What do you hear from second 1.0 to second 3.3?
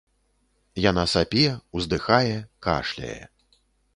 сапе, уздыхае, кашляе.